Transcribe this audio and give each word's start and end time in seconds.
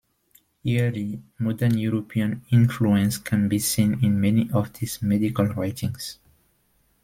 Early 0.67 1.21
modern 1.37 1.77
European 1.77 2.41
influence 2.51 3.19
can 3.19 3.47
be 3.47 3.59
seen 3.59 4.03
in 4.03 4.19
many 4.19 4.49
of 4.49 4.73
these 4.73 4.99
medical 5.03 5.45
writings. 5.45 6.17